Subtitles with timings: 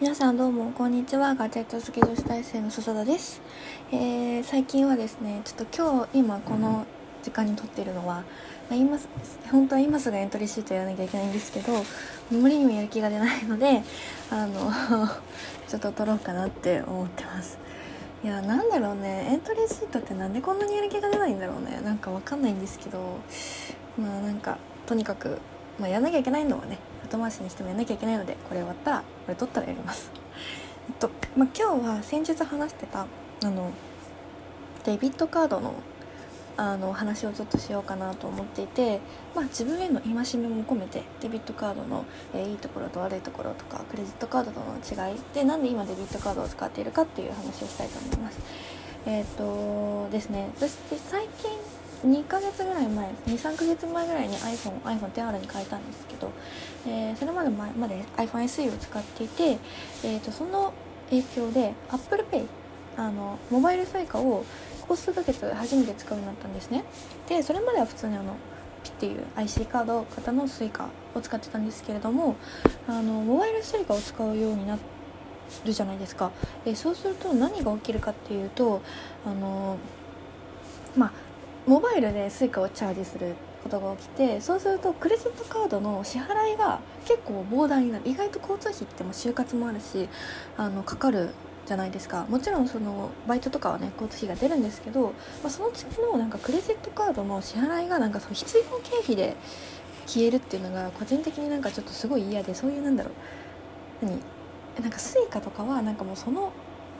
[0.00, 1.34] 皆さんどうもこんにちは。
[1.34, 3.42] ガジェット好き女子大生の笹田です、
[3.92, 6.86] えー、最近はですねちょっと今日今この
[7.22, 8.24] 時間に撮ってるのは、
[8.70, 8.98] ま、今
[9.50, 11.74] 本当は今すぐエントリーシートやらなきゃいけないんですけど
[12.30, 13.82] 無理にもやる気が出ないので
[14.30, 14.72] あの
[15.68, 17.58] ちょっと撮ろうかなって思ってます。
[18.24, 19.28] いやなんだろうね。
[19.30, 21.78] エントリーシートってなんでこんなにやる気が出ないんだろうね。
[21.84, 23.18] なんかわかんないんですけど
[23.98, 24.56] まあなんか
[24.86, 25.38] とにかく、
[25.80, 30.10] まあ、やらなきゃいけないのはね後回しにしてもやんなきゃいけないのでこれ終わったらこれ取ったらやります
[30.88, 33.06] えっと、まあ、今日は先日話してたあ
[33.46, 33.70] の
[34.84, 35.72] デビットカードの
[36.56, 39.00] あの話をちょっとしようかなと思っていて、
[39.34, 42.04] まあ、自分への戒めも込めてデビットカードの、
[42.34, 48.38] え、いいところと悪いところとかクレジットカードとの違いでなんで今デビットカードを使っているかっていう話をしたいと思います。
[49.06, 51.50] えっ、とですね私最近
[52.04, 56.30] 2ヶ月ぐらい前23ヶ月前ぐらいに iPhone iPhone 10R に変えたんですけど、
[56.86, 59.58] えー、それまで前まで iPhone SE を使っていて、
[60.04, 60.72] えーと、その
[61.10, 62.46] 影響で ApplePay
[62.96, 64.44] あのモバイル Suica を
[64.82, 66.84] ここ数ヶ月初めて使うようになったんですね。
[67.28, 68.34] でそれまでは普通にあの
[68.82, 72.36] ピっていう IC カード型の Suica を使ってたんですけれども
[72.88, 74.78] あのモバイル Suica を使うようにな
[75.64, 76.30] るじゃないですか、
[76.64, 78.80] え、そうすると何が起きるかっていうと
[79.26, 79.76] あの
[80.96, 81.12] まあ
[81.70, 88.10] モバイルで Suica をチャージすることが起きてそうするとクレジットカードの支払いが結構膨大になる。
[88.10, 90.08] 意外と交通費っても就活もあるし
[90.56, 91.30] あのかかる
[91.66, 92.26] じゃないですか。
[92.28, 95.12] もちろんそのバイトとかはね交通費が出るんですけど、
[95.44, 99.36] まあ、その次のなんかクレジットカードの支払いがなんかその必要経費で
[100.08, 103.10] 消えるっていうのが個人的になんかちょっとすごい嫌でそういうなんだろ
[104.02, 104.06] う。
[104.06, 104.18] 何？
[104.82, 106.52] なんか Suica とかはなんかもうその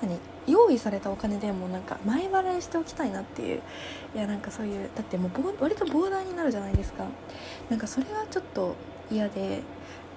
[0.00, 0.18] 何？
[0.46, 3.62] 用意されたお金でもなんか前払いしておきたいなっていう
[4.14, 7.04] いやなんかそういうだってもう割と膨大になるじゃないですか。
[7.70, 8.74] なんかそれはちょっと
[9.10, 9.62] 嫌で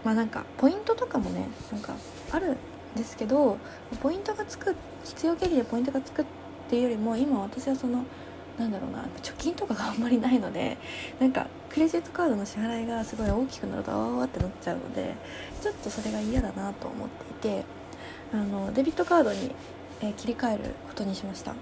[0.03, 1.95] まあなんかポイントとかもねなんか
[2.31, 2.58] あるん
[2.95, 3.58] ですけど
[4.02, 6.25] ポイントがつく必要経費でポイントがつくっ
[6.70, 8.03] ていうよりも今私はその
[8.58, 10.77] なんだろうな貯金とかがあんまりないので
[11.20, 15.14] なんかクレジットカードの支払いがすごい大きくなるとあわわってなっちゃうので
[15.61, 17.08] ちょっとそれが嫌だなと思っ
[17.39, 17.65] ていて
[18.33, 19.52] あのデビットカードに
[20.02, 21.53] えー、切り替えることにしました。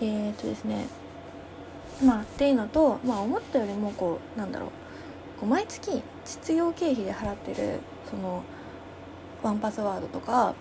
[0.00, 0.86] えー、っとですね
[2.04, 4.70] まあっていうのと、まあ、思ったよりもこうなんだろう
[5.40, 8.42] こう毎月実用経費で払ってるその
[9.42, 10.54] ワンパスワードとか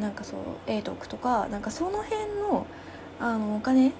[0.00, 2.66] なんかそう A トークとかなんかその辺の
[3.18, 3.92] あのお金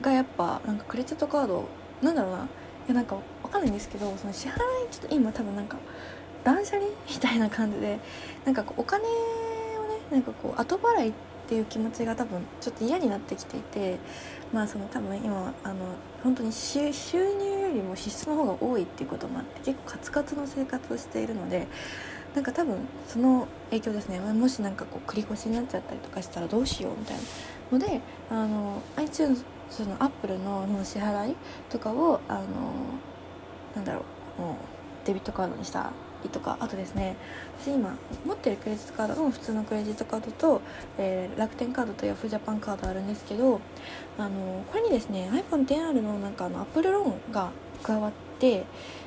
[0.00, 1.68] がやっぱなんかクレジットカード
[2.02, 2.40] なんだろうない
[2.88, 4.56] やなんかわかんないんですけどその支払い
[4.90, 5.76] ちょっと今多分なんか
[6.44, 7.98] 断捨離みたいな感じで
[8.46, 9.10] なんかこうお金をね
[10.10, 11.12] なんかこう後払い
[11.48, 13.96] っていう気持ちが多分ちょっと嫌になってきていて
[14.52, 15.76] まあその多分今あの
[16.22, 21.66] 本当に収入よりも支出の方が多いっていうこともあって結構カツカツの生活をしているので
[22.34, 22.76] なんか多分
[23.06, 24.20] その影響ですね。
[24.20, 27.22] もしなんかこう繰り越しになっちゃったりとかしたらどうしようみたいな
[27.72, 31.36] のであの iTunes そのアップルのの支払い
[31.70, 32.42] とかをあの
[33.74, 34.04] なんだろ
[34.38, 34.56] うもう
[35.06, 35.92] デビットカードにした
[36.28, 37.16] とかあとですね
[37.60, 37.96] 私今
[38.26, 40.60] 持ってるクレジットカードも普通のクレジットカードと、
[40.98, 43.60] えー、楽天カードとヤフージャパンカードあるんですけど
[44.18, 47.50] あのこれにですね iPhone10R のなんかあのアップルローンが
[47.82, 48.64] 加わって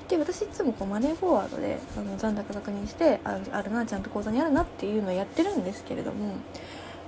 [0.08, 6.36] で私いつもこうマネーフォワードであの残高確認してああるなちゃんと口座にあるなっていうのをやってるんですけれども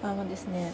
[0.02, 0.74] あのですね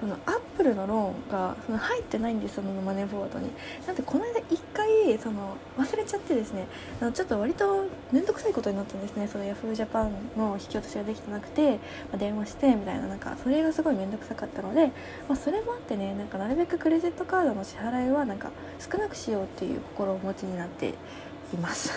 [0.00, 3.50] そのアップルのローンがその入ってないんですそのマネーフォワードに。
[3.86, 6.66] なんでこの間一回その忘れちゃってですね
[7.00, 9.28] あのちょっと割と面倒くさいことになったんですね。
[9.28, 11.78] そのヤフージャパンの引き落としができてなくて、ま
[12.14, 14.86] あ、電話してみたいななんかそれがすごい面倒くさかったので、
[15.28, 20.88] まあ、それもあってねなんかなるべくクレジットカードの支払いはなんか少なくしようっていう心をお持ちになって
[21.52, 21.92] います。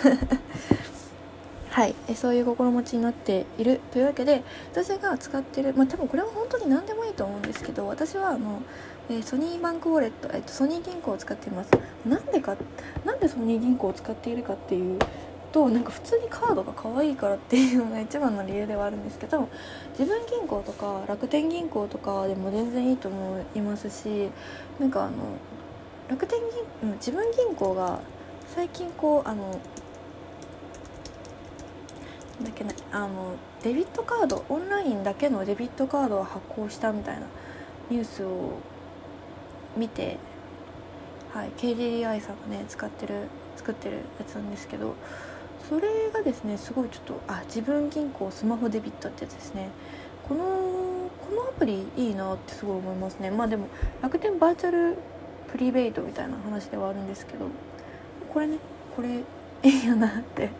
[1.72, 1.94] はい。
[2.06, 3.80] えそういう心持ちになっている。
[3.92, 8.60] というわけで私が使ってるまあ多分これは本当に何でもいいと思うんですけど私はあの、
[9.08, 11.70] えー、ソニーバンクウォレット、えーと、ソニー銀行を使っています。
[12.06, 12.56] なんでか
[13.06, 14.98] なんでソニー銀行を使っているかっていう
[15.50, 19.48] となんか普通にカードが可愛いからっていうのが一番の理由ではあるんですけど
[19.98, 24.28] 自分銀行とか楽天銀行とかでも全然いいと思いますし
[24.78, 25.12] なんかあの
[26.10, 26.38] 楽天
[26.82, 28.00] 銀自分銀行が
[28.54, 29.58] 最近こうあの
[32.44, 37.26] だっけねあのデビットカードオンラインだけのデビットカードを発行したみたいな
[37.90, 38.58] ニュースを
[39.76, 40.18] 見て、
[41.32, 44.94] はい、KDDI さんがね使ってる作ってるやつなんですけど
[45.68, 49.70] それがですねすごいちょっとあ自分銀行スマホデビットってやつですね。
[50.28, 53.30] このこのアプリいいなってすごい思いますね。
[53.30, 53.68] まあでも
[54.02, 54.96] 楽天バーチャル
[55.50, 57.46] プリベイトみたいな話ではあるんですけど
[58.32, 58.58] これね
[58.96, 59.20] これ
[59.62, 60.50] いいよなって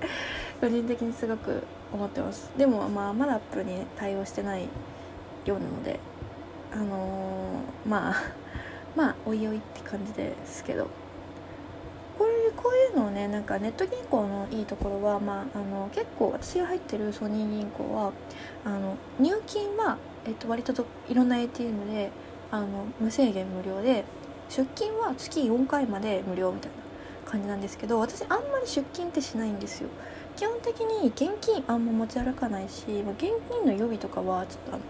[0.62, 2.49] 個人的にすごく思ってます。
[2.56, 4.69] でもまあまだアップルに対応してない
[5.44, 5.99] ようなので
[6.73, 8.14] あのー、まあ
[8.94, 10.87] まあおいおいって感じですけど。
[12.17, 18.12] これこういうのをねなんかネット銀行のいいところは、まあ、あの結構私が入ってるソニー銀行は
[18.64, 22.11] あの入金は、えっと、割といろんな ATM で
[22.50, 22.67] あの
[23.00, 24.05] 無制限無料で
[24.50, 29.88] 出金は月4回まで無料みたいな感じなんですけど私あんまり出金ってしないんですよ。
[30.42, 34.82] 基本的に現金あんま持ち歩かないし、現金の予備とかはちょっとあの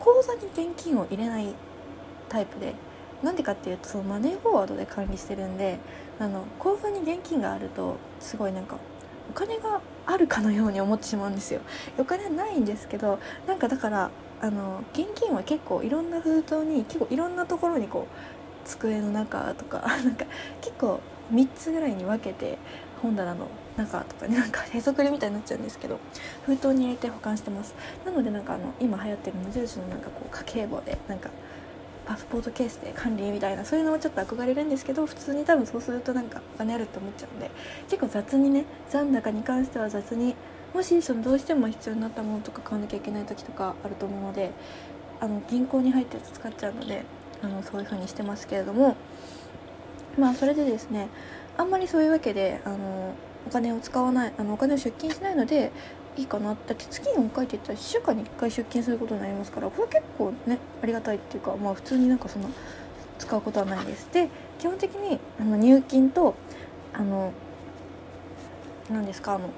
[0.00, 1.54] 口座に現金を入れない
[2.30, 2.72] タイプで
[3.22, 5.78] なんでかっていうとそのマネーフォワードで管理してるんで
[6.18, 8.78] あの口座に現金があるとすごいなんか
[9.28, 11.60] お金があるかのように思ってしまうんですよ。
[11.98, 14.10] お金はないんですけどなんかだから
[14.40, 20.24] あの現金は結構いろんな封筒に結構いろんなところにこう机の中とか なんか
[20.62, 20.98] 結構
[21.30, 22.56] 3つぐらいに分けて
[23.02, 25.98] 本棚の中とかになんかへそくりみたいになっちゃうんですけど
[26.46, 27.74] 封筒に入れて保管してます。
[28.04, 31.30] なのでなんかあの今流行ってる無印のなんかこう家計簿でなんか
[32.06, 37.50] パスポートケースで管理みたいなそういうのもちょっと憧れるんですけど普通に多分そうするとなんかお金あるって思っちゃうんで
[37.88, 40.34] 結構雑にね残高に関しては雑に
[40.74, 44.50] もしそのどうしても必要になったものとか買わなきゃいけない時とかあると思うので
[45.20, 47.04] あの銀行に入ってると使っちゃうので
[47.42, 48.96] あのそういう風にしてますけれども
[50.18, 51.08] まあそれでですね
[51.56, 53.14] あんまりそういうわけであの
[53.46, 55.70] お金を使わないあのお金を出金しないので
[56.16, 56.50] いいかな。
[56.50, 62.48] だって月4回って言ったら1週間に1回出勤することになりますからこれ結構ねありがたいっていうかまあ普通になんかそんな
[63.18, 64.08] 使うことはないです。
[64.12, 66.34] で基本的にあの入金と
[66.92, 67.32] あの
[68.90, 69.48] 何ですかあの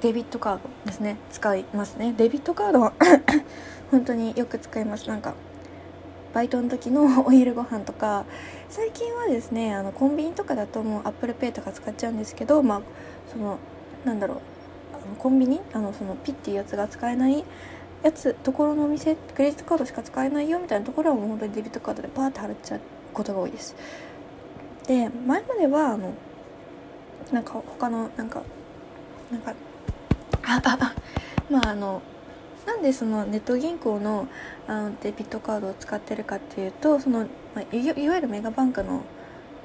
[0.00, 1.16] デビットカードですね。
[1.30, 2.14] 使いますね。
[2.16, 2.92] デビットカードは
[3.90, 5.08] 本当によく使います。
[5.08, 5.34] なんか
[6.34, 8.24] バイトの時のお昼ご飯とか
[8.68, 12.82] 最近はですねあのコンビニとかだともう Apple Pay とか使っちゃうんですけどまあ
[13.30, 13.58] その
[14.04, 14.38] なんだろう
[15.18, 17.44] コンビニあのそのピッていうやつが使えない
[18.02, 22.80] やつところのお店クレジットカードしか使えないよみたいなところはもう本当にデビットカードでパーって払っちゃう
[23.12, 23.76] ことが多いです。
[24.86, 26.12] で前まではあの
[27.30, 28.42] なんか他のなんか
[29.30, 29.54] なんか
[30.44, 30.94] あああ
[31.48, 32.02] まああの
[32.66, 34.28] なんでそのネット銀行の
[34.66, 39.02] あのデビットカードを使ってるかっていうとその、まあ、いわゆるメガバンクの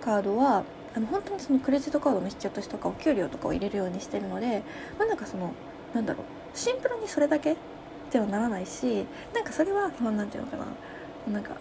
[0.01, 0.63] カードは
[0.95, 4.63] あの本当にそのクレジットカードの引き落としとかお給料とかを入れるようにしてるので
[4.97, 5.53] まあなんかその
[5.93, 7.55] なんだろうシンプルにそれだけ
[8.11, 10.65] ではならないしなんかそれは何て言うのかな
[11.33, 11.51] なんか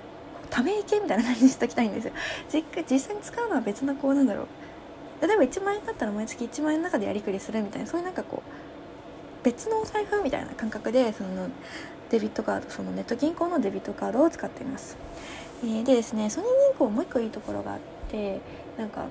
[0.49, 2.13] ため池みたいな感じにしときたいんですよ。
[2.49, 4.47] 実実際に使うのは別なこうなんだろう
[5.27, 8.66] 例えば1万円だったら毎月1万円の中でやりくりするみたいなそういうなんかこう
[9.47, 11.49] 別のお財布みたいな感覚でその
[12.11, 14.97] デビットカードそのネット銀行のデビットカードを使っています、
[15.63, 17.79] えー、でですねソニー銀行もう一個いいところがあっ
[18.11, 18.41] て
[18.77, 19.11] なんかあの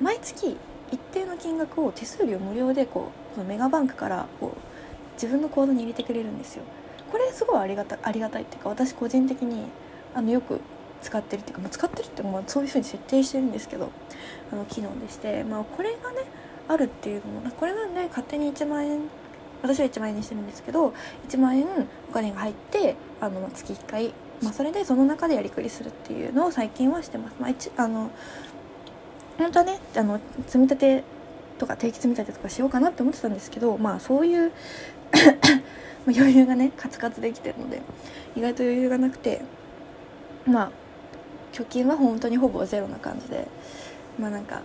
[0.00, 0.56] 毎月
[0.90, 6.64] 一定の金額を手数料無料でこうこのメガバンクからこう自分の口座に入れてくれるんですよ。
[7.10, 9.66] これすごいありがたありがたいっていうか私個人的に
[10.14, 10.60] あのよく
[11.02, 13.90] 使ってるっていうか、まあ、使ってるってまあそういうふうに設定してるんですけど
[14.50, 16.24] あの機能でして、まあ、これがね
[16.68, 19.00] あるっていうのもこれなんで勝手に1万円
[19.62, 20.92] 私は1万円にしてるんですけど
[21.28, 21.66] 1万円
[22.10, 24.12] お金が入ってあの月1回、
[24.42, 27.36] まあ、それでその中でやりくりするっていうのを最近はしてます。
[27.38, 28.10] まあ、あの
[29.38, 31.04] 本当はねあの積み立て
[31.58, 34.52] とか定期積み立てとかしようかなって思ってたんですけどまあそういう
[36.06, 37.80] 余裕がねカツカツできてるので
[38.34, 39.42] 意外と余裕がなくて
[40.44, 40.70] まあ
[41.52, 43.46] 貯金は本当にほぼゼロな感じで
[44.18, 44.62] まあなんか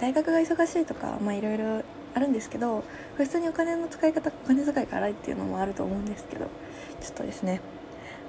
[0.00, 1.82] 大学が忙しいとかまあいろいろ
[2.18, 2.82] あるんですけど
[3.16, 6.46] 普通にお金の使い方お金遣いが荒いっていうのもあると思うんですけど
[7.00, 7.60] ちょっとですね。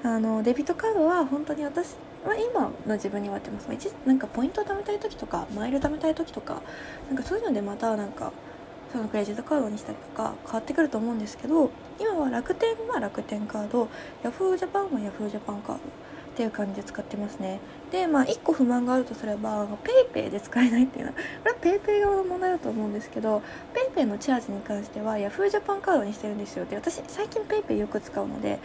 [0.01, 6.61] あのデビットカードは本当に私は今の自分にはってます一なんかポイントを貯めたい時とかマイル貯めたい時とか
[7.09, 8.31] なんかそういうのでまたなんか
[8.93, 11.69] そのクレジットカードにしたりとか変わってくると思うんですけど
[11.99, 13.89] 今は楽天は楽天カード
[14.23, 15.81] ヤフージャパンはヤフージャパンカード。
[16.39, 17.59] っていう感じで使ってますね。
[17.91, 19.67] でまあ1個不満があるとすれば
[20.13, 23.41] PayPay で使えないっていうのはこれは PayPay 側の問題だと思うんですけど
[23.93, 26.63] PayPay のチャージに関しては Yahoo ジャパンカードにしてるんですよ。
[26.63, 28.59] で私最近 PayPay よく使うので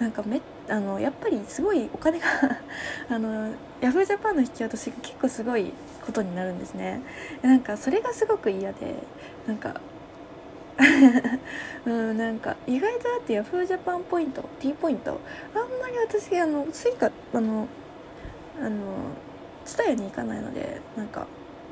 [0.00, 2.26] なんかめあのやっぱりすごいお金が
[3.08, 5.72] あの Yahoo ジャパンの引き落としが結構すごい
[6.04, 7.00] ことになるんですね。
[7.42, 8.96] なんかそれがすごく嫌で
[9.46, 9.80] なんか
[11.86, 15.20] うんなんか意外とだってヤフージャパンポイント T ポイント
[15.54, 17.68] あんまり私あのスイカあの
[18.58, 18.70] あの
[19.64, 21.26] ツタヤに行かないのでなんか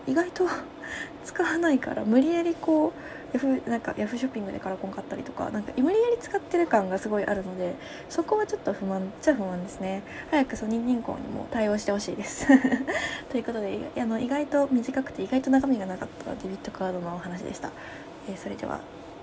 [0.06, 0.46] 意外と
[1.24, 2.92] 使わないから無理やりこう
[3.34, 7.74] ヤフなんかヤフーショッピングでカラコン買ったりとかなんか無理やり使ってる感がすごいあるので
[8.08, 10.02] そこはちょっと不満っちゃ不満ですね。
[10.30, 12.46] 早くソニー銀行にも対応してほしいです。
[13.28, 17.70] ということであの意外と短くて意外と中身がなかったデビットカードのお話でした。
[18.28, 18.80] えー、それでは